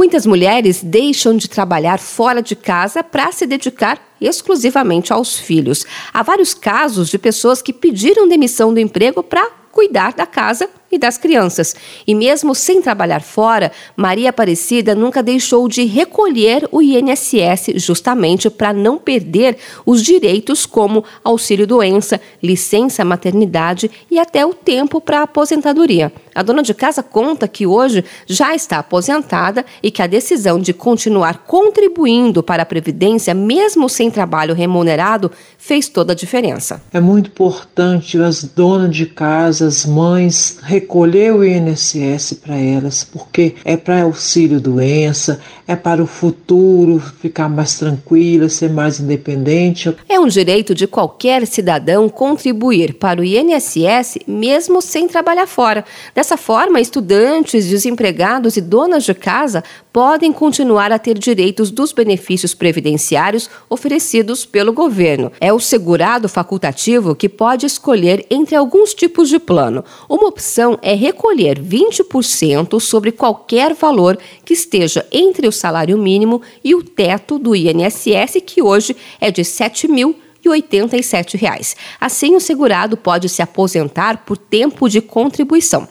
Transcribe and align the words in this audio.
Muitas 0.00 0.24
mulheres 0.24 0.82
deixam 0.82 1.36
de 1.36 1.46
trabalhar 1.46 1.98
fora 1.98 2.40
de 2.40 2.56
casa 2.56 3.04
para 3.04 3.30
se 3.32 3.46
dedicar 3.46 4.00
exclusivamente 4.18 5.12
aos 5.12 5.38
filhos. 5.38 5.84
Há 6.10 6.22
vários 6.22 6.54
casos 6.54 7.10
de 7.10 7.18
pessoas 7.18 7.60
que 7.60 7.70
pediram 7.70 8.26
demissão 8.26 8.72
do 8.72 8.80
emprego 8.80 9.22
para 9.22 9.46
cuidar 9.70 10.14
da 10.14 10.24
casa 10.24 10.70
e 10.90 10.98
das 10.98 11.16
crianças. 11.16 11.74
E 12.06 12.14
mesmo 12.14 12.54
sem 12.54 12.82
trabalhar 12.82 13.22
fora, 13.22 13.70
Maria 13.96 14.30
Aparecida 14.30 14.94
nunca 14.94 15.22
deixou 15.22 15.68
de 15.68 15.84
recolher 15.84 16.68
o 16.72 16.82
INSS 16.82 17.72
justamente 17.76 18.50
para 18.50 18.72
não 18.72 18.98
perder 18.98 19.56
os 19.86 20.02
direitos 20.02 20.66
como 20.66 21.04
auxílio 21.22 21.66
doença, 21.66 22.20
licença 22.42 23.04
maternidade 23.04 23.90
e 24.10 24.18
até 24.18 24.44
o 24.44 24.54
tempo 24.54 25.00
para 25.00 25.22
aposentadoria. 25.22 26.12
A 26.34 26.42
dona 26.42 26.62
de 26.62 26.72
casa 26.72 27.02
conta 27.02 27.48
que 27.48 27.66
hoje 27.66 28.04
já 28.26 28.54
está 28.54 28.78
aposentada 28.78 29.64
e 29.82 29.90
que 29.90 30.02
a 30.02 30.06
decisão 30.06 30.58
de 30.58 30.72
continuar 30.72 31.44
contribuindo 31.46 32.42
para 32.42 32.62
a 32.62 32.66
previdência 32.66 33.34
mesmo 33.34 33.88
sem 33.88 34.10
trabalho 34.10 34.54
remunerado 34.54 35.30
fez 35.58 35.88
toda 35.88 36.12
a 36.12 36.16
diferença. 36.16 36.82
É 36.92 37.00
muito 37.00 37.28
importante 37.28 38.18
as 38.20 38.44
donas 38.44 38.94
de 38.94 39.06
casa, 39.06 39.66
as 39.66 39.84
mães 39.84 40.58
recolher 40.80 41.34
o 41.34 41.44
INSS 41.44 42.40
para 42.42 42.56
elas, 42.56 43.04
porque 43.04 43.54
é 43.64 43.76
para 43.76 44.02
auxílio 44.02 44.58
doença, 44.58 45.40
é 45.66 45.76
para 45.76 46.02
o 46.02 46.06
futuro 46.06 46.98
ficar 47.20 47.48
mais 47.48 47.78
tranquila, 47.78 48.48
ser 48.48 48.70
mais 48.70 48.98
independente. 48.98 49.94
É 50.08 50.18
um 50.18 50.26
direito 50.26 50.74
de 50.74 50.86
qualquer 50.86 51.46
cidadão 51.46 52.08
contribuir 52.08 52.94
para 52.94 53.20
o 53.20 53.24
INSS 53.24 54.18
mesmo 54.26 54.80
sem 54.80 55.06
trabalhar 55.06 55.46
fora. 55.46 55.84
Dessa 56.14 56.36
forma, 56.36 56.80
estudantes, 56.80 57.66
desempregados 57.66 58.56
e 58.56 58.60
donas 58.60 59.04
de 59.04 59.14
casa 59.14 59.62
podem 59.92 60.32
continuar 60.32 60.92
a 60.92 60.98
ter 60.98 61.18
direitos 61.18 61.70
dos 61.70 61.92
benefícios 61.92 62.54
previdenciários 62.54 63.50
oferecidos 63.68 64.46
pelo 64.46 64.72
governo. 64.72 65.30
É 65.40 65.52
o 65.52 65.60
segurado 65.60 66.28
facultativo 66.28 67.14
que 67.14 67.28
pode 67.28 67.66
escolher 67.66 68.24
entre 68.30 68.56
alguns 68.56 68.94
tipos 68.94 69.28
de 69.28 69.38
plano. 69.38 69.84
Uma 70.08 70.28
opção 70.28 70.69
é 70.82 70.94
recolher 70.94 71.58
20% 71.58 72.78
sobre 72.80 73.12
qualquer 73.12 73.74
valor 73.74 74.18
que 74.44 74.54
esteja 74.54 75.06
entre 75.10 75.46
o 75.46 75.52
salário 75.52 75.98
mínimo 75.98 76.40
e 76.62 76.74
o 76.74 76.82
teto 76.82 77.38
do 77.38 77.54
INSS, 77.54 78.42
que 78.44 78.62
hoje 78.62 78.96
é 79.20 79.30
de 79.30 79.42
R$ 79.42 79.48
7.087. 79.48 81.76
Assim, 82.00 82.34
o 82.34 82.40
segurado 82.40 82.96
pode 82.96 83.28
se 83.28 83.42
aposentar 83.42 84.24
por 84.24 84.36
tempo 84.36 84.88
de 84.88 85.00
contribuição. 85.00 85.88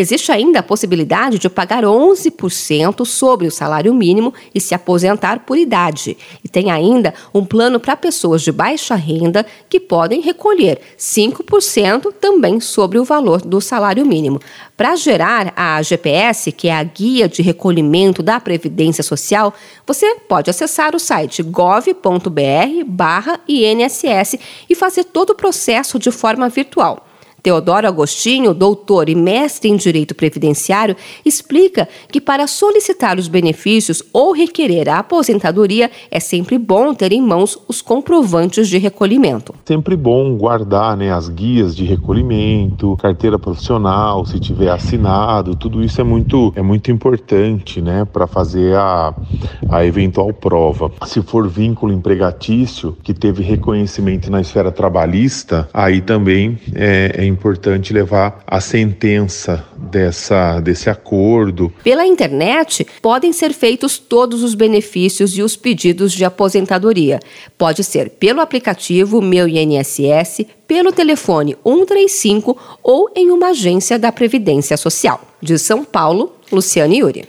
Existe 0.00 0.30
ainda 0.30 0.60
a 0.60 0.62
possibilidade 0.62 1.40
de 1.40 1.50
pagar 1.50 1.82
11% 1.82 3.04
sobre 3.04 3.48
o 3.48 3.50
salário 3.50 3.92
mínimo 3.92 4.32
e 4.54 4.60
se 4.60 4.72
aposentar 4.72 5.40
por 5.40 5.58
idade. 5.58 6.16
E 6.44 6.48
tem 6.48 6.70
ainda 6.70 7.12
um 7.34 7.44
plano 7.44 7.80
para 7.80 7.96
pessoas 7.96 8.42
de 8.42 8.52
baixa 8.52 8.94
renda 8.94 9.44
que 9.68 9.80
podem 9.80 10.20
recolher 10.20 10.78
5% 10.96 12.12
também 12.20 12.60
sobre 12.60 12.96
o 13.00 13.04
valor 13.04 13.40
do 13.40 13.60
salário 13.60 14.06
mínimo. 14.06 14.38
Para 14.76 14.94
gerar 14.94 15.52
a 15.56 15.82
GPS, 15.82 16.52
que 16.52 16.68
é 16.68 16.76
a 16.76 16.84
Guia 16.84 17.28
de 17.28 17.42
Recolhimento 17.42 18.22
da 18.22 18.38
Previdência 18.38 19.02
Social, 19.02 19.52
você 19.84 20.14
pode 20.28 20.48
acessar 20.48 20.94
o 20.94 21.00
site 21.00 21.42
gov.br/inss 21.42 21.98
e 24.70 24.76
fazer 24.76 25.02
todo 25.02 25.30
o 25.30 25.34
processo 25.34 25.98
de 25.98 26.12
forma 26.12 26.48
virtual. 26.48 27.07
Teodoro 27.42 27.86
Agostinho, 27.86 28.52
doutor 28.52 29.08
e 29.08 29.14
mestre 29.14 29.70
em 29.70 29.76
Direito 29.76 30.14
Previdenciário, 30.14 30.96
explica 31.24 31.88
que 32.10 32.20
para 32.20 32.46
solicitar 32.46 33.18
os 33.18 33.28
benefícios 33.28 34.02
ou 34.12 34.32
requerer 34.32 34.88
a 34.88 34.98
aposentadoria 34.98 35.90
é 36.10 36.20
sempre 36.20 36.58
bom 36.58 36.94
ter 36.94 37.12
em 37.12 37.22
mãos 37.22 37.58
os 37.68 37.80
comprovantes 37.80 38.68
de 38.68 38.78
recolhimento. 38.78 39.54
Sempre 39.64 39.96
bom 39.96 40.36
guardar 40.36 40.96
né, 40.96 41.12
as 41.12 41.28
guias 41.28 41.74
de 41.76 41.84
recolhimento, 41.84 42.96
carteira 42.96 43.38
profissional, 43.38 44.26
se 44.26 44.38
tiver 44.40 44.70
assinado, 44.70 45.54
tudo 45.54 45.82
isso 45.82 46.00
é 46.00 46.04
muito, 46.04 46.52
é 46.56 46.62
muito 46.62 46.90
importante 46.90 47.80
né, 47.80 48.04
para 48.04 48.26
fazer 48.26 48.74
a, 48.74 49.14
a 49.70 49.84
eventual 49.84 50.32
prova. 50.32 50.90
Se 51.06 51.22
for 51.22 51.48
vínculo 51.48 51.92
empregatício 51.92 52.96
que 53.02 53.14
teve 53.14 53.42
reconhecimento 53.42 54.30
na 54.30 54.40
esfera 54.40 54.70
trabalhista, 54.70 55.68
aí 55.72 56.00
também 56.00 56.58
é, 56.74 57.12
é 57.16 57.27
importante 57.28 57.92
levar 57.92 58.42
a 58.46 58.60
sentença 58.60 59.64
dessa, 59.76 60.60
desse 60.60 60.90
acordo. 60.90 61.72
Pela 61.84 62.06
internet, 62.06 62.86
podem 63.00 63.32
ser 63.32 63.52
feitos 63.52 63.98
todos 63.98 64.42
os 64.42 64.54
benefícios 64.54 65.36
e 65.36 65.42
os 65.42 65.56
pedidos 65.56 66.12
de 66.12 66.24
aposentadoria. 66.24 67.20
Pode 67.56 67.84
ser 67.84 68.10
pelo 68.10 68.40
aplicativo 68.40 69.20
Meu 69.22 69.46
INSS, 69.46 70.46
pelo 70.66 70.92
telefone 70.92 71.56
135 71.64 72.56
ou 72.82 73.10
em 73.14 73.30
uma 73.30 73.48
agência 73.48 73.98
da 73.98 74.10
Previdência 74.10 74.76
Social. 74.76 75.20
De 75.40 75.58
São 75.58 75.84
Paulo, 75.84 76.32
Luciane 76.50 76.98
Yuri. 76.98 77.28